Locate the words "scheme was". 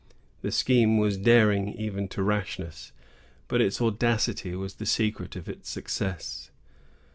0.51-1.15